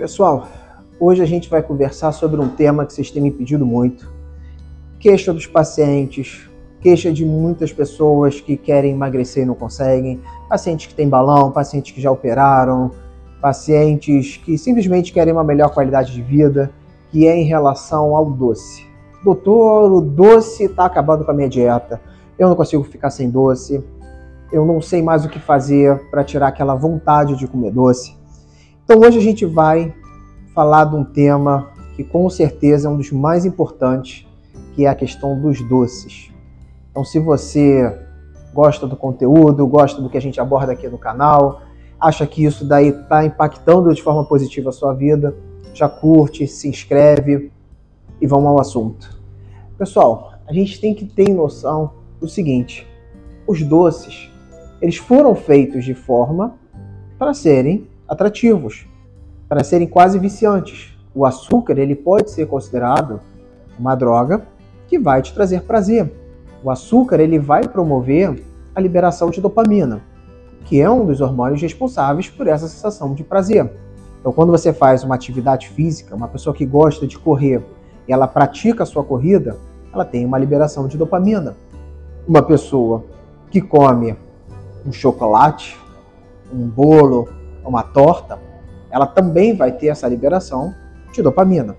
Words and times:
Pessoal, 0.00 0.48
hoje 0.98 1.20
a 1.20 1.26
gente 1.26 1.50
vai 1.50 1.62
conversar 1.62 2.12
sobre 2.12 2.40
um 2.40 2.48
tema 2.48 2.86
que 2.86 2.94
vocês 2.94 3.10
têm 3.10 3.22
me 3.22 3.30
pedido 3.30 3.66
muito. 3.66 4.10
Queixa 4.98 5.30
dos 5.30 5.46
pacientes, 5.46 6.48
queixa 6.80 7.12
de 7.12 7.22
muitas 7.22 7.70
pessoas 7.70 8.40
que 8.40 8.56
querem 8.56 8.92
emagrecer 8.92 9.42
e 9.42 9.46
não 9.46 9.54
conseguem, 9.54 10.18
pacientes 10.48 10.86
que 10.86 10.94
têm 10.94 11.06
balão, 11.06 11.52
pacientes 11.52 11.92
que 11.92 12.00
já 12.00 12.10
operaram, 12.10 12.92
pacientes 13.42 14.38
que 14.38 14.56
simplesmente 14.56 15.12
querem 15.12 15.34
uma 15.34 15.44
melhor 15.44 15.68
qualidade 15.68 16.14
de 16.14 16.22
vida, 16.22 16.70
que 17.10 17.26
é 17.26 17.36
em 17.36 17.44
relação 17.44 18.16
ao 18.16 18.24
doce. 18.24 18.86
Doutor, 19.22 19.92
o 19.92 20.00
doce 20.00 20.64
está 20.64 20.86
acabando 20.86 21.26
com 21.26 21.30
a 21.30 21.34
minha 21.34 21.48
dieta. 21.50 22.00
Eu 22.38 22.48
não 22.48 22.56
consigo 22.56 22.84
ficar 22.84 23.10
sem 23.10 23.28
doce. 23.28 23.84
Eu 24.50 24.64
não 24.64 24.80
sei 24.80 25.02
mais 25.02 25.26
o 25.26 25.28
que 25.28 25.38
fazer 25.38 26.08
para 26.10 26.24
tirar 26.24 26.48
aquela 26.48 26.74
vontade 26.74 27.36
de 27.36 27.46
comer 27.46 27.70
doce. 27.70 28.18
Então 28.90 28.98
hoje 29.06 29.18
a 29.18 29.22
gente 29.22 29.46
vai 29.46 29.94
falar 30.60 30.84
de 30.84 30.94
um 30.94 31.02
tema 31.02 31.70
que 31.96 32.04
com 32.04 32.28
certeza 32.28 32.86
é 32.86 32.90
um 32.90 32.98
dos 32.98 33.10
mais 33.10 33.46
importantes, 33.46 34.28
que 34.74 34.84
é 34.84 34.90
a 34.90 34.94
questão 34.94 35.40
dos 35.40 35.66
doces. 35.66 36.30
Então 36.90 37.02
se 37.02 37.18
você 37.18 37.98
gosta 38.52 38.86
do 38.86 38.94
conteúdo, 38.94 39.66
gosta 39.66 40.02
do 40.02 40.10
que 40.10 40.18
a 40.18 40.20
gente 40.20 40.38
aborda 40.38 40.72
aqui 40.72 40.86
no 40.86 40.98
canal, 40.98 41.62
acha 41.98 42.26
que 42.26 42.44
isso 42.44 42.62
daí 42.62 42.88
está 42.88 43.24
impactando 43.24 43.94
de 43.94 44.02
forma 44.02 44.22
positiva 44.22 44.68
a 44.68 44.72
sua 44.72 44.92
vida, 44.92 45.34
já 45.72 45.88
curte, 45.88 46.46
se 46.46 46.68
inscreve 46.68 47.50
e 48.20 48.26
vamos 48.26 48.48
ao 48.48 48.60
assunto. 48.60 49.18
Pessoal, 49.78 50.34
a 50.46 50.52
gente 50.52 50.78
tem 50.78 50.94
que 50.94 51.06
ter 51.06 51.30
noção 51.32 51.92
do 52.20 52.28
seguinte: 52.28 52.86
os 53.46 53.62
doces, 53.62 54.30
eles 54.82 54.98
foram 54.98 55.34
feitos 55.34 55.86
de 55.86 55.94
forma 55.94 56.54
para 57.18 57.32
serem 57.32 57.88
atrativos, 58.06 58.89
para 59.50 59.64
serem 59.64 59.88
quase 59.88 60.16
viciantes. 60.16 60.96
O 61.12 61.26
açúcar 61.26 61.76
ele 61.76 61.96
pode 61.96 62.30
ser 62.30 62.46
considerado 62.46 63.18
uma 63.76 63.96
droga 63.96 64.46
que 64.86 64.96
vai 64.96 65.20
te 65.20 65.34
trazer 65.34 65.62
prazer. 65.62 66.08
O 66.62 66.70
açúcar 66.70 67.18
ele 67.18 67.36
vai 67.36 67.66
promover 67.66 68.40
a 68.72 68.80
liberação 68.80 69.28
de 69.28 69.40
dopamina, 69.40 70.02
que 70.66 70.80
é 70.80 70.88
um 70.88 71.04
dos 71.04 71.20
hormônios 71.20 71.60
responsáveis 71.60 72.30
por 72.30 72.46
essa 72.46 72.68
sensação 72.68 73.12
de 73.12 73.24
prazer. 73.24 73.68
Então, 74.20 74.32
quando 74.32 74.52
você 74.52 74.72
faz 74.72 75.02
uma 75.02 75.16
atividade 75.16 75.68
física, 75.70 76.14
uma 76.14 76.28
pessoa 76.28 76.54
que 76.54 76.64
gosta 76.64 77.04
de 77.04 77.18
correr 77.18 77.60
e 78.06 78.12
ela 78.12 78.28
pratica 78.28 78.84
a 78.84 78.86
sua 78.86 79.02
corrida, 79.02 79.56
ela 79.92 80.04
tem 80.04 80.24
uma 80.24 80.38
liberação 80.38 80.86
de 80.86 80.96
dopamina. 80.96 81.56
Uma 82.28 82.42
pessoa 82.42 83.04
que 83.50 83.60
come 83.60 84.14
um 84.86 84.92
chocolate, 84.92 85.76
um 86.52 86.68
bolo, 86.68 87.28
uma 87.64 87.82
torta, 87.82 88.38
ela 88.90 89.06
também 89.06 89.54
vai 89.54 89.72
ter 89.72 89.88
essa 89.88 90.08
liberação 90.08 90.74
de 91.12 91.22
dopamina. 91.22 91.76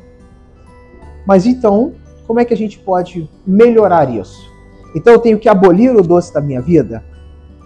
Mas 1.25 1.45
então, 1.45 1.93
como 2.25 2.39
é 2.39 2.45
que 2.45 2.53
a 2.53 2.57
gente 2.57 2.79
pode 2.79 3.29
melhorar 3.45 4.09
isso? 4.09 4.49
Então 4.95 5.13
eu 5.13 5.19
tenho 5.19 5.39
que 5.39 5.49
abolir 5.49 5.95
o 5.95 6.01
doce 6.01 6.33
da 6.33 6.41
minha 6.41 6.61
vida? 6.61 7.03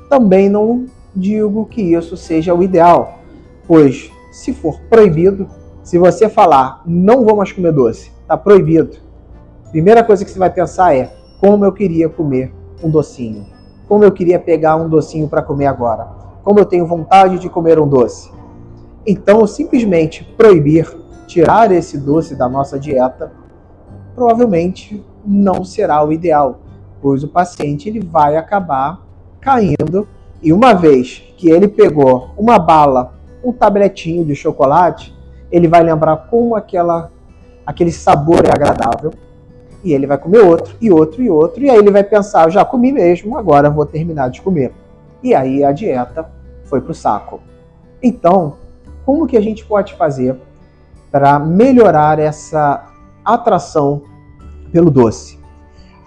Também 0.10 0.50
não 0.50 0.86
digo 1.16 1.66
que 1.66 1.82
isso 1.82 2.18
seja 2.18 2.54
o 2.54 2.62
ideal, 2.62 3.20
pois 3.68 4.12
se 4.32 4.54
for 4.54 4.80
proibido, 4.90 5.48
se 5.84 5.98
você 5.98 6.28
falar 6.28 6.82
não 6.86 7.24
vou 7.24 7.38
mais 7.38 7.52
comer 7.52 7.72
doce, 7.72 8.12
está 8.22 8.38
proibido. 8.38 8.98
Primeira 9.72 10.04
coisa 10.04 10.24
que 10.26 10.32
você 10.32 10.40
vai 10.40 10.50
pensar 10.50 10.96
é 10.96 11.12
como 11.40 11.66
eu 11.66 11.72
queria 11.72 12.10
comer 12.10 12.54
um 12.84 12.90
docinho, 12.90 13.46
como 13.88 14.04
eu 14.04 14.12
queria 14.12 14.40
pegar 14.40 14.76
um 14.76 14.90
docinho 14.90 15.28
para 15.28 15.42
comer 15.42 15.68
agora, 15.68 16.06
como 16.44 16.60
eu 16.60 16.66
tenho 16.66 16.86
vontade 16.86 17.40
de 17.40 17.50
comer 17.50 17.80
um 17.80 17.88
doce. 17.88 18.32
Então, 19.06 19.46
simplesmente 19.46 20.24
proibir, 20.36 20.92
tirar 21.28 21.72
esse 21.72 21.98
doce 21.98 22.36
da 22.36 22.50
nossa 22.50 22.80
dieta, 22.80 23.32
provavelmente 24.16 25.04
não 25.26 25.64
será 25.64 26.04
o 26.04 26.12
ideal, 26.12 26.62
pois 27.02 27.24
o 27.24 27.28
paciente 27.28 27.90
ele 27.90 28.00
vai 28.00 28.38
acabar 28.38 29.06
caindo 29.40 30.08
e 30.42 30.52
uma 30.52 30.74
vez 30.74 31.24
que 31.38 31.50
ele 31.50 31.68
pegou 31.68 32.32
uma 32.38 32.58
bala, 32.58 33.14
um 33.44 33.52
tabletinho 33.52 34.26
de 34.26 34.36
chocolate, 34.36 35.16
ele 35.52 35.68
vai 35.68 35.84
lembrar 35.84 36.18
como 36.30 36.56
aquela 36.56 37.12
aquele 37.66 37.92
sabor 37.92 38.46
é 38.46 38.52
agradável 38.52 39.12
e 39.84 39.94
ele 39.94 40.06
vai 40.06 40.18
comer 40.18 40.40
outro 40.40 40.76
e 40.80 40.92
outro 40.92 41.22
e 41.22 41.30
outro 41.30 41.64
e 41.64 41.70
aí 41.70 41.78
ele 41.78 41.92
vai 41.92 42.04
pensar, 42.04 42.50
já 42.50 42.64
comi 42.64 42.92
mesmo, 42.92 43.38
agora 43.38 43.70
vou 43.70 43.86
terminar 43.86 44.30
de 44.30 44.42
comer. 44.42 44.74
E 45.24 45.34
aí 45.34 45.64
a 45.64 45.72
dieta 45.72 46.30
foi 46.66 46.82
pro 46.82 46.94
saco. 46.94 47.40
Então, 48.02 48.56
como 49.06 49.28
que 49.28 49.38
a 49.38 49.42
gente 49.42 49.64
pode 49.64 49.94
fazer 49.94 50.36
para 51.12 51.38
melhorar 51.40 52.18
essa 52.20 52.92
atração 53.24 54.02
pelo 54.72 54.90
doce? 54.90 55.38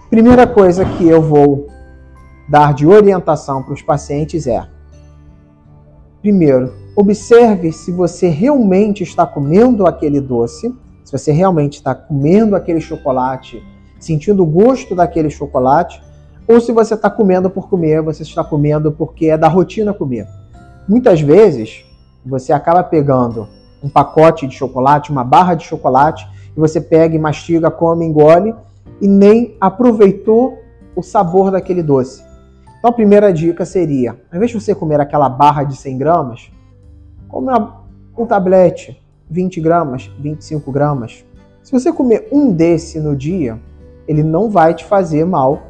Primeira 0.09 0.45
coisa 0.45 0.83
que 0.83 1.07
eu 1.07 1.21
vou 1.21 1.67
dar 2.47 2.73
de 2.73 2.85
orientação 2.85 3.63
para 3.63 3.73
os 3.73 3.81
pacientes 3.81 4.47
é: 4.47 4.67
primeiro, 6.21 6.73
observe 6.95 7.71
se 7.71 7.91
você 7.91 8.27
realmente 8.27 9.03
está 9.03 9.25
comendo 9.25 9.87
aquele 9.87 10.19
doce, 10.19 10.75
se 11.05 11.11
você 11.11 11.31
realmente 11.31 11.75
está 11.75 11.95
comendo 11.95 12.55
aquele 12.55 12.81
chocolate, 12.81 13.63
sentindo 13.99 14.43
o 14.43 14.45
gosto 14.45 14.93
daquele 14.93 15.29
chocolate, 15.29 16.01
ou 16.47 16.59
se 16.59 16.71
você 16.71 16.95
está 16.95 17.09
comendo 17.09 17.49
por 17.49 17.69
comer, 17.69 18.01
você 18.01 18.23
está 18.23 18.43
comendo 18.43 18.91
porque 18.91 19.27
é 19.27 19.37
da 19.37 19.47
rotina 19.47 19.93
comer. 19.93 20.27
Muitas 20.87 21.21
vezes 21.21 21.85
você 22.29 22.53
acaba 22.53 22.83
pegando 22.83 23.47
um 23.83 23.89
pacote 23.89 24.47
de 24.47 24.55
chocolate, 24.55 25.11
uma 25.11 25.23
barra 25.23 25.55
de 25.55 25.65
chocolate, 25.65 26.27
e 26.55 26.59
você 26.59 26.79
pega 26.79 27.17
mastiga, 27.19 27.71
come, 27.71 28.05
engole 28.05 28.55
e 29.01 29.07
nem 29.07 29.55
aproveitou 29.59 30.57
o 30.95 31.01
sabor 31.01 31.51
daquele 31.51 31.81
doce. 31.81 32.23
Então 32.77 32.89
a 32.89 32.93
primeira 32.93 33.33
dica 33.33 33.65
seria, 33.65 34.11
ao 34.31 34.37
invés 34.37 34.51
de 34.51 34.59
você 34.59 34.73
comer 34.73 34.99
aquela 34.99 35.29
barra 35.29 35.63
de 35.63 35.75
100 35.75 35.97
gramas, 35.97 36.51
come 37.27 37.49
um 38.17 38.25
tablete, 38.25 39.01
20 39.29 39.61
gramas, 39.61 40.09
25 40.19 40.71
gramas. 40.71 41.25
Se 41.63 41.71
você 41.71 41.91
comer 41.93 42.27
um 42.31 42.51
desse 42.51 42.99
no 42.99 43.15
dia, 43.15 43.59
ele 44.07 44.23
não 44.23 44.49
vai 44.49 44.73
te 44.73 44.85
fazer 44.85 45.25
mal, 45.25 45.61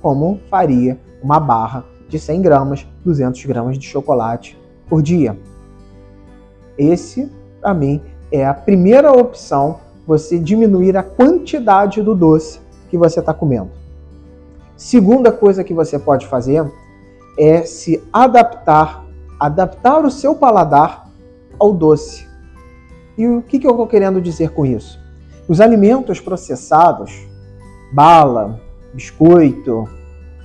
como 0.00 0.38
faria 0.48 0.98
uma 1.22 1.40
barra 1.40 1.84
de 2.08 2.18
100 2.18 2.42
gramas, 2.42 2.86
200 3.04 3.44
gramas 3.46 3.78
de 3.78 3.86
chocolate 3.86 4.58
por 4.88 5.02
dia. 5.02 5.38
Esse, 6.80 7.30
para 7.60 7.74
mim, 7.74 8.00
é 8.32 8.46
a 8.46 8.54
primeira 8.54 9.12
opção, 9.12 9.80
você 10.06 10.38
diminuir 10.38 10.96
a 10.96 11.02
quantidade 11.02 12.02
do 12.02 12.14
doce 12.14 12.58
que 12.88 12.96
você 12.96 13.20
está 13.20 13.34
comendo. 13.34 13.70
Segunda 14.78 15.30
coisa 15.30 15.62
que 15.62 15.74
você 15.74 15.98
pode 15.98 16.26
fazer 16.26 16.64
é 17.38 17.66
se 17.66 18.02
adaptar, 18.10 19.04
adaptar 19.38 20.02
o 20.06 20.10
seu 20.10 20.34
paladar 20.34 21.06
ao 21.58 21.74
doce. 21.74 22.26
E 23.18 23.26
o 23.26 23.42
que, 23.42 23.58
que 23.58 23.66
eu 23.66 23.72
estou 23.72 23.86
querendo 23.86 24.18
dizer 24.18 24.52
com 24.52 24.64
isso? 24.64 24.98
Os 25.46 25.60
alimentos 25.60 26.18
processados, 26.18 27.12
bala, 27.92 28.58
biscoito, 28.94 29.84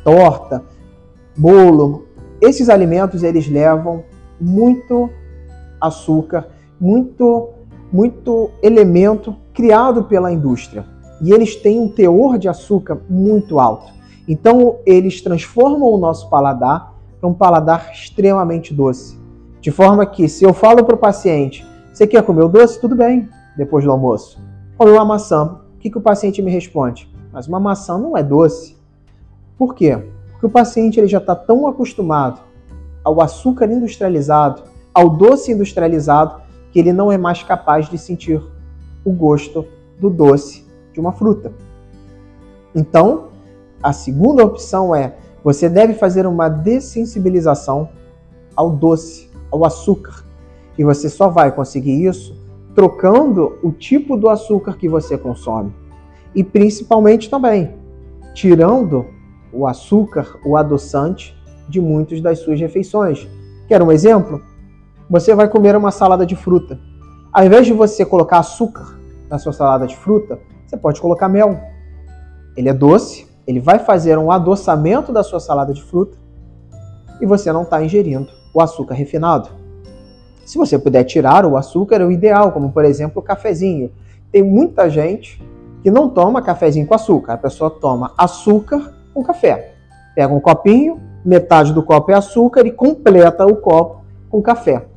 torta, 0.03 0.61
bolo, 1.37 2.05
esses 2.41 2.67
alimentos 2.67 3.23
eles 3.23 3.47
levam 3.47 4.03
muito 4.39 5.09
açúcar, 5.79 6.47
muito, 6.79 7.49
muito 7.91 8.51
elemento 8.61 9.35
criado 9.53 10.03
pela 10.03 10.31
indústria. 10.31 10.85
E 11.21 11.31
eles 11.31 11.55
têm 11.55 11.79
um 11.79 11.87
teor 11.87 12.37
de 12.37 12.47
açúcar 12.47 12.99
muito 13.09 13.59
alto. 13.59 13.93
Então, 14.27 14.77
eles 14.85 15.21
transformam 15.21 15.89
o 15.89 15.97
nosso 15.97 16.29
paladar 16.29 16.93
para 17.19 17.29
um 17.29 17.33
paladar 17.33 17.91
extremamente 17.93 18.73
doce. 18.73 19.19
De 19.61 19.71
forma 19.71 20.05
que, 20.05 20.27
se 20.27 20.43
eu 20.43 20.53
falo 20.53 20.83
para 20.83 20.95
o 20.95 20.99
paciente, 20.99 21.65
você 21.93 22.05
quer 22.05 22.21
comer 22.23 22.43
o 22.43 22.49
doce? 22.49 22.79
Tudo 22.79 22.95
bem, 22.95 23.29
depois 23.55 23.83
do 23.83 23.91
almoço. 23.91 24.39
Come 24.77 24.91
uma 24.91 25.05
maçã. 25.05 25.59
O 25.75 25.79
que, 25.79 25.89
que 25.89 25.97
o 25.97 26.01
paciente 26.01 26.41
me 26.41 26.51
responde? 26.51 27.09
Mas 27.31 27.47
uma 27.47 27.59
maçã 27.59 27.97
não 27.97 28.17
é 28.17 28.23
doce. 28.23 28.75
Por 29.57 29.73
quê? 29.73 29.97
Porque 30.31 30.45
o 30.45 30.49
paciente 30.49 30.99
ele 30.99 31.07
já 31.07 31.19
está 31.19 31.35
tão 31.35 31.67
acostumado 31.67 32.41
ao 33.03 33.21
açúcar 33.21 33.71
industrializado, 33.71 34.63
ao 34.95 35.09
doce 35.09 35.51
industrializado 35.51 36.41
que 36.71 36.79
ele 36.79 36.93
não 36.93 37.11
é 37.11 37.17
mais 37.17 37.43
capaz 37.43 37.89
de 37.89 37.97
sentir 37.97 38.41
o 39.03 39.11
gosto 39.11 39.65
do 39.99 40.09
doce 40.09 40.65
de 40.93 41.01
uma 41.01 41.11
fruta. 41.11 41.51
Então, 42.73 43.27
a 43.83 43.91
segunda 43.91 44.43
opção 44.43 44.95
é 44.95 45.17
você 45.43 45.67
deve 45.67 45.93
fazer 45.93 46.25
uma 46.25 46.47
dessensibilização 46.47 47.89
ao 48.55 48.71
doce, 48.71 49.29
ao 49.51 49.65
açúcar. 49.65 50.23
E 50.77 50.83
você 50.83 51.09
só 51.09 51.29
vai 51.29 51.51
conseguir 51.51 52.05
isso 52.05 52.35
trocando 52.73 53.57
o 53.61 53.71
tipo 53.71 54.15
do 54.15 54.29
açúcar 54.29 54.77
que 54.77 54.87
você 54.87 55.17
consome. 55.17 55.73
E 56.33 56.43
principalmente 56.43 57.29
também 57.29 57.73
tirando 58.33 59.05
o 59.51 59.67
açúcar, 59.67 60.37
o 60.45 60.57
adoçante 60.57 61.35
de 61.69 61.79
muitas 61.79 62.19
das 62.21 62.39
suas 62.39 62.59
refeições. 62.59 63.27
Quer 63.67 63.81
um 63.81 63.91
exemplo? 63.91 64.41
Você 65.09 65.35
vai 65.35 65.47
comer 65.47 65.75
uma 65.75 65.91
salada 65.91 66.25
de 66.25 66.35
fruta. 66.35 66.79
Ao 67.31 67.45
invés 67.45 67.67
de 67.67 67.73
você 67.73 68.03
colocar 68.03 68.39
açúcar 68.39 68.97
na 69.29 69.37
sua 69.37 69.53
salada 69.53 69.85
de 69.85 69.95
fruta, 69.95 70.39
você 70.65 70.75
pode 70.75 70.99
colocar 70.99 71.29
mel. 71.29 71.59
Ele 72.57 72.69
é 72.69 72.73
doce, 72.73 73.27
ele 73.45 73.59
vai 73.59 73.77
fazer 73.77 74.17
um 74.17 74.31
adoçamento 74.31 75.13
da 75.13 75.21
sua 75.21 75.39
salada 75.39 75.73
de 75.73 75.83
fruta 75.83 76.17
e 77.21 77.25
você 77.25 77.51
não 77.51 77.61
está 77.61 77.83
ingerindo 77.83 78.29
o 78.51 78.61
açúcar 78.61 78.95
refinado. 78.95 79.49
Se 80.43 80.57
você 80.57 80.79
puder 80.79 81.03
tirar 81.03 81.45
o 81.45 81.55
açúcar, 81.55 82.01
é 82.01 82.05
o 82.05 82.11
ideal, 82.11 82.51
como 82.51 82.71
por 82.71 82.83
exemplo 82.83 83.19
o 83.19 83.25
cafezinho. 83.25 83.91
Tem 84.31 84.41
muita 84.41 84.89
gente 84.89 85.41
que 85.83 85.91
não 85.91 86.09
toma 86.09 86.41
cafezinho 86.41 86.87
com 86.87 86.95
açúcar. 86.95 87.33
A 87.33 87.37
pessoa 87.37 87.69
toma 87.69 88.11
açúcar 88.17 88.91
com 89.13 89.23
café. 89.23 89.73
Pega 90.15 90.33
um 90.33 90.39
copinho, 90.39 90.99
metade 91.23 91.73
do 91.73 91.83
copo 91.83 92.11
é 92.11 92.15
açúcar 92.15 92.65
e 92.65 92.71
completa 92.71 93.45
o 93.45 93.55
copo 93.55 94.03
com 94.29 94.41
café. 94.41 94.94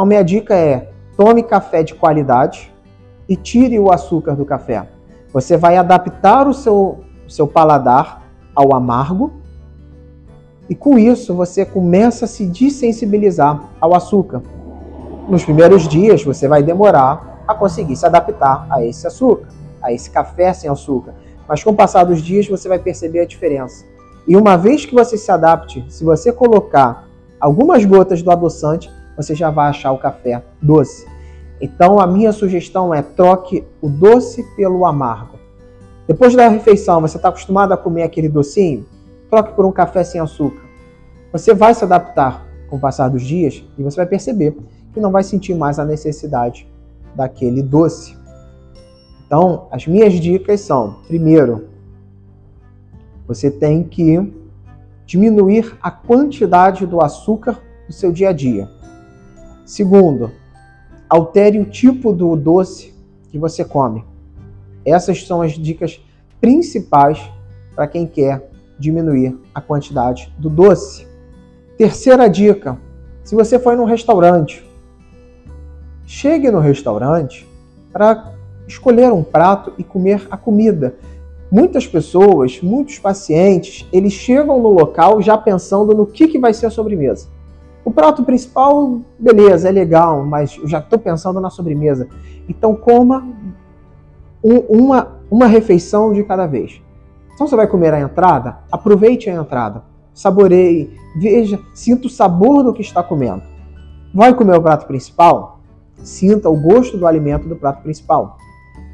Então, 0.00 0.08
minha 0.08 0.24
dica 0.24 0.54
é: 0.54 0.88
tome 1.14 1.42
café 1.42 1.82
de 1.82 1.94
qualidade 1.94 2.72
e 3.28 3.36
tire 3.36 3.78
o 3.78 3.92
açúcar 3.92 4.34
do 4.34 4.46
café. 4.46 4.88
Você 5.30 5.58
vai 5.58 5.76
adaptar 5.76 6.48
o 6.48 6.54
seu, 6.54 7.00
o 7.26 7.30
seu 7.30 7.46
paladar 7.46 8.22
ao 8.54 8.74
amargo 8.74 9.30
e 10.70 10.74
com 10.74 10.98
isso 10.98 11.34
você 11.34 11.66
começa 11.66 12.24
a 12.24 12.28
se 12.28 12.46
desensibilizar 12.46 13.62
ao 13.78 13.94
açúcar. 13.94 14.40
Nos 15.28 15.44
primeiros 15.44 15.86
dias 15.86 16.24
você 16.24 16.48
vai 16.48 16.62
demorar 16.62 17.44
a 17.46 17.54
conseguir 17.54 17.94
se 17.94 18.06
adaptar 18.06 18.66
a 18.70 18.82
esse 18.82 19.06
açúcar, 19.06 19.48
a 19.82 19.92
esse 19.92 20.08
café 20.08 20.54
sem 20.54 20.70
açúcar. 20.70 21.12
Mas 21.46 21.62
com 21.62 21.72
o 21.72 21.76
passar 21.76 22.04
dos 22.04 22.22
dias 22.22 22.48
você 22.48 22.70
vai 22.70 22.78
perceber 22.78 23.20
a 23.20 23.26
diferença. 23.26 23.84
E 24.26 24.34
uma 24.34 24.56
vez 24.56 24.86
que 24.86 24.94
você 24.94 25.18
se 25.18 25.30
adapte, 25.30 25.84
se 25.90 26.02
você 26.04 26.32
colocar 26.32 27.06
algumas 27.38 27.84
gotas 27.84 28.22
do 28.22 28.30
adoçante, 28.30 28.90
você 29.20 29.34
já 29.34 29.50
vai 29.50 29.68
achar 29.68 29.92
o 29.92 29.98
café 29.98 30.42
doce. 30.62 31.06
Então 31.60 32.00
a 32.00 32.06
minha 32.06 32.32
sugestão 32.32 32.94
é 32.94 33.02
troque 33.02 33.64
o 33.80 33.88
doce 33.88 34.42
pelo 34.56 34.86
amargo. 34.86 35.38
Depois 36.06 36.34
da 36.34 36.48
refeição, 36.48 37.00
você 37.00 37.16
está 37.16 37.28
acostumado 37.28 37.72
a 37.72 37.76
comer 37.76 38.02
aquele 38.02 38.28
docinho? 38.28 38.86
Troque 39.28 39.52
por 39.54 39.64
um 39.64 39.72
café 39.72 40.02
sem 40.02 40.20
açúcar. 40.20 40.62
Você 41.32 41.54
vai 41.54 41.74
se 41.74 41.84
adaptar 41.84 42.46
com 42.68 42.76
o 42.76 42.80
passar 42.80 43.08
dos 43.08 43.22
dias 43.22 43.62
e 43.78 43.82
você 43.82 43.96
vai 43.96 44.06
perceber 44.06 44.56
que 44.92 45.00
não 45.00 45.12
vai 45.12 45.22
sentir 45.22 45.54
mais 45.54 45.78
a 45.78 45.84
necessidade 45.84 46.66
daquele 47.14 47.62
doce. 47.62 48.16
Então, 49.26 49.68
as 49.70 49.86
minhas 49.86 50.14
dicas 50.14 50.60
são: 50.60 50.96
primeiro, 51.06 51.68
você 53.28 53.50
tem 53.50 53.84
que 53.84 54.32
diminuir 55.06 55.76
a 55.82 55.90
quantidade 55.90 56.86
do 56.86 57.00
açúcar 57.00 57.60
do 57.86 57.92
seu 57.92 58.10
dia 58.10 58.30
a 58.30 58.32
dia. 58.32 58.68
Segundo, 59.70 60.32
altere 61.08 61.60
o 61.60 61.64
tipo 61.64 62.12
do 62.12 62.34
doce 62.34 62.92
que 63.28 63.38
você 63.38 63.64
come. 63.64 64.04
Essas 64.84 65.24
são 65.24 65.40
as 65.40 65.52
dicas 65.52 66.04
principais 66.40 67.20
para 67.76 67.86
quem 67.86 68.04
quer 68.04 68.50
diminuir 68.80 69.38
a 69.54 69.60
quantidade 69.60 70.34
do 70.36 70.50
doce. 70.50 71.06
Terceira 71.78 72.28
dica: 72.28 72.80
se 73.22 73.36
você 73.36 73.60
foi 73.60 73.76
num 73.76 73.84
restaurante, 73.84 74.68
chegue 76.04 76.50
no 76.50 76.58
restaurante 76.58 77.48
para 77.92 78.34
escolher 78.66 79.12
um 79.12 79.22
prato 79.22 79.72
e 79.78 79.84
comer 79.84 80.26
a 80.32 80.36
comida. 80.36 80.96
Muitas 81.48 81.86
pessoas, 81.86 82.60
muitos 82.60 82.98
pacientes, 82.98 83.88
eles 83.92 84.14
chegam 84.14 84.60
no 84.60 84.70
local 84.70 85.22
já 85.22 85.38
pensando 85.38 85.94
no 85.94 86.06
que, 86.06 86.26
que 86.26 86.40
vai 86.40 86.52
ser 86.52 86.66
a 86.66 86.70
sobremesa. 86.70 87.28
O 87.84 87.90
prato 87.90 88.22
principal, 88.24 89.00
beleza, 89.18 89.68
é 89.68 89.72
legal, 89.72 90.24
mas 90.24 90.56
eu 90.56 90.68
já 90.68 90.78
estou 90.78 90.98
pensando 90.98 91.40
na 91.40 91.50
sobremesa. 91.50 92.08
Então 92.48 92.74
coma 92.74 93.26
um, 94.44 94.58
uma, 94.58 95.18
uma 95.30 95.46
refeição 95.46 96.12
de 96.12 96.22
cada 96.22 96.46
vez. 96.46 96.82
Então 97.34 97.46
você 97.46 97.56
vai 97.56 97.66
comer 97.66 97.94
a 97.94 98.00
entrada, 98.00 98.58
aproveite 98.70 99.30
a 99.30 99.34
entrada, 99.34 99.82
saboreie, 100.12 100.94
veja, 101.16 101.58
sinta 101.74 102.06
o 102.06 102.10
sabor 102.10 102.62
do 102.62 102.72
que 102.74 102.82
está 102.82 103.02
comendo. 103.02 103.42
Vai 104.12 104.34
comer 104.34 104.56
o 104.56 104.62
prato 104.62 104.86
principal? 104.86 105.60
Sinta 106.02 106.50
o 106.50 106.56
gosto 106.56 106.98
do 106.98 107.06
alimento 107.06 107.48
do 107.48 107.56
prato 107.56 107.82
principal. 107.82 108.36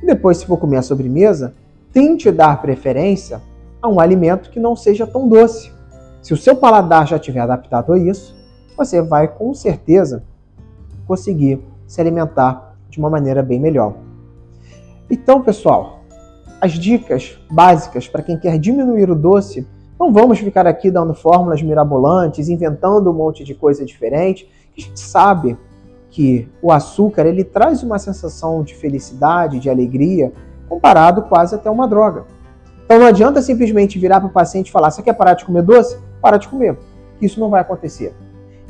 E 0.02 0.06
depois, 0.06 0.38
se 0.38 0.46
for 0.46 0.58
comer 0.58 0.76
a 0.76 0.82
sobremesa, 0.82 1.54
tente 1.92 2.30
dar 2.30 2.60
preferência 2.60 3.40
a 3.80 3.88
um 3.88 3.98
alimento 3.98 4.50
que 4.50 4.60
não 4.60 4.76
seja 4.76 5.06
tão 5.06 5.28
doce. 5.28 5.72
Se 6.22 6.34
o 6.34 6.36
seu 6.36 6.54
paladar 6.54 7.06
já 7.06 7.16
estiver 7.16 7.40
adaptado 7.40 7.92
a 7.92 7.98
isso, 7.98 8.35
você 8.76 9.00
vai 9.00 9.28
com 9.28 9.54
certeza 9.54 10.24
conseguir 11.06 11.60
se 11.86 12.00
alimentar 12.00 12.76
de 12.90 12.98
uma 12.98 13.08
maneira 13.08 13.42
bem 13.42 13.60
melhor. 13.60 13.94
Então, 15.10 15.40
pessoal, 15.40 16.00
as 16.60 16.72
dicas 16.72 17.38
básicas 17.50 18.08
para 18.08 18.22
quem 18.22 18.38
quer 18.38 18.58
diminuir 18.58 19.10
o 19.10 19.14
doce, 19.14 19.66
não 19.98 20.12
vamos 20.12 20.38
ficar 20.38 20.66
aqui 20.66 20.90
dando 20.90 21.14
fórmulas 21.14 21.62
mirabolantes, 21.62 22.48
inventando 22.48 23.10
um 23.10 23.14
monte 23.14 23.44
de 23.44 23.54
coisa 23.54 23.84
diferente. 23.84 24.48
A 24.76 24.80
gente 24.80 24.98
sabe 24.98 25.56
que 26.10 26.48
o 26.60 26.72
açúcar 26.72 27.26
ele 27.26 27.44
traz 27.44 27.82
uma 27.82 27.98
sensação 27.98 28.62
de 28.62 28.74
felicidade, 28.74 29.60
de 29.60 29.70
alegria, 29.70 30.32
comparado 30.68 31.22
quase 31.22 31.54
até 31.54 31.70
uma 31.70 31.86
droga. 31.86 32.24
Então 32.84 32.98
não 32.98 33.06
adianta 33.06 33.42
simplesmente 33.42 33.98
virar 33.98 34.20
para 34.20 34.28
o 34.28 34.32
paciente 34.32 34.68
e 34.68 34.72
falar: 34.72 34.90
você 34.90 35.02
quer 35.02 35.12
parar 35.12 35.34
de 35.34 35.44
comer 35.44 35.62
doce? 35.62 35.98
Para 36.20 36.36
de 36.36 36.48
comer. 36.48 36.78
Isso 37.20 37.40
não 37.40 37.50
vai 37.50 37.60
acontecer. 37.60 38.14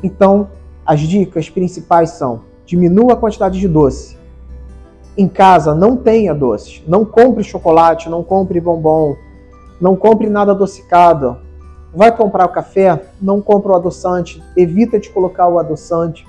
Então, 0.02 0.48
as 0.84 1.00
dicas 1.00 1.50
principais 1.50 2.10
são: 2.10 2.40
diminua 2.64 3.14
a 3.14 3.16
quantidade 3.16 3.58
de 3.58 3.68
doce. 3.68 4.16
Em 5.16 5.26
casa, 5.26 5.74
não 5.74 5.96
tenha 5.96 6.34
doces. 6.34 6.82
Não 6.86 7.04
compre 7.04 7.42
chocolate, 7.42 8.08
não 8.08 8.22
compre 8.22 8.60
bombom, 8.60 9.16
não 9.80 9.96
compre 9.96 10.28
nada 10.28 10.52
adocicado. 10.52 11.38
Vai 11.94 12.14
comprar 12.14 12.44
o 12.44 12.50
café, 12.50 13.02
não 13.20 13.40
compre 13.40 13.72
o 13.72 13.74
adoçante, 13.74 14.42
evita 14.54 14.98
de 14.98 15.08
colocar 15.08 15.48
o 15.48 15.58
adoçante. 15.58 16.26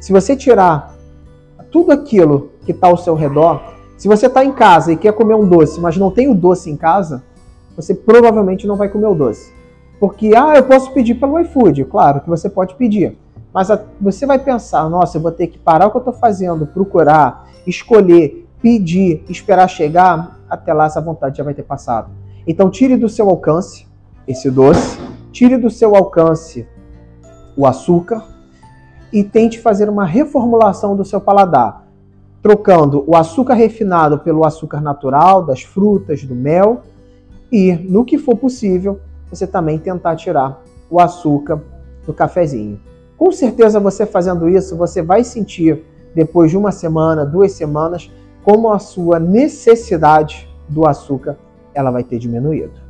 Se 0.00 0.12
você 0.12 0.34
tirar 0.34 0.94
tudo 1.70 1.92
aquilo 1.92 2.50
que 2.64 2.72
está 2.72 2.86
ao 2.86 2.96
seu 2.96 3.14
redor, 3.14 3.60
se 3.98 4.08
você 4.08 4.26
está 4.26 4.42
em 4.42 4.52
casa 4.52 4.92
e 4.92 4.96
quer 4.96 5.12
comer 5.12 5.34
um 5.34 5.46
doce, 5.46 5.78
mas 5.78 5.98
não 5.98 6.10
tem 6.10 6.30
o 6.30 6.34
doce 6.34 6.70
em 6.70 6.76
casa, 6.76 7.22
você 7.76 7.94
provavelmente 7.94 8.66
não 8.66 8.76
vai 8.76 8.88
comer 8.88 9.06
o 9.06 9.14
doce. 9.14 9.52
Porque, 10.00 10.32
ah, 10.34 10.54
eu 10.56 10.62
posso 10.64 10.90
pedir 10.92 11.16
pelo 11.16 11.38
iFood. 11.38 11.84
Claro 11.84 12.22
que 12.22 12.28
você 12.28 12.48
pode 12.48 12.74
pedir. 12.74 13.18
Mas 13.52 13.68
você 14.00 14.24
vai 14.24 14.38
pensar, 14.38 14.88
nossa, 14.88 15.18
eu 15.18 15.22
vou 15.22 15.30
ter 15.30 15.48
que 15.48 15.58
parar 15.58 15.86
o 15.86 15.90
que 15.90 15.98
eu 15.98 16.00
estou 16.00 16.14
fazendo, 16.14 16.66
procurar, 16.66 17.46
escolher, 17.66 18.48
pedir, 18.62 19.22
esperar 19.28 19.68
chegar. 19.68 20.40
Até 20.48 20.72
lá 20.72 20.86
essa 20.86 21.00
vontade 21.00 21.36
já 21.36 21.44
vai 21.44 21.52
ter 21.52 21.64
passado. 21.64 22.10
Então 22.46 22.70
tire 22.70 22.96
do 22.96 23.08
seu 23.08 23.28
alcance 23.28 23.86
esse 24.26 24.50
doce, 24.50 24.98
tire 25.32 25.58
do 25.58 25.68
seu 25.68 25.94
alcance 25.94 26.66
o 27.56 27.66
açúcar 27.66 28.24
e 29.12 29.22
tente 29.22 29.58
fazer 29.58 29.88
uma 29.88 30.06
reformulação 30.06 30.96
do 30.96 31.04
seu 31.04 31.20
paladar, 31.20 31.84
trocando 32.40 33.04
o 33.06 33.16
açúcar 33.16 33.54
refinado 33.54 34.18
pelo 34.20 34.46
açúcar 34.46 34.80
natural, 34.80 35.44
das 35.44 35.62
frutas, 35.62 36.24
do 36.24 36.34
mel 36.34 36.82
e, 37.50 37.72
no 37.72 38.04
que 38.04 38.16
for 38.16 38.36
possível, 38.36 39.00
você 39.30 39.46
também 39.46 39.78
tentar 39.78 40.16
tirar 40.16 40.62
o 40.90 41.00
açúcar 41.00 41.60
do 42.06 42.12
cafezinho. 42.12 42.80
Com 43.16 43.30
certeza 43.30 43.78
você 43.78 44.04
fazendo 44.04 44.48
isso, 44.48 44.76
você 44.76 45.02
vai 45.02 45.22
sentir 45.22 45.84
depois 46.14 46.50
de 46.50 46.56
uma 46.56 46.72
semana, 46.72 47.24
duas 47.24 47.52
semanas, 47.52 48.10
como 48.42 48.72
a 48.72 48.78
sua 48.78 49.18
necessidade 49.18 50.48
do 50.68 50.86
açúcar 50.86 51.38
ela 51.74 51.90
vai 51.90 52.02
ter 52.02 52.18
diminuído. 52.18 52.89